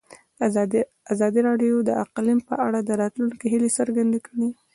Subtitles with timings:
[1.13, 4.47] ازادي راډیو د اقلیم په اړه د راتلونکي هیلې څرګندې کړې.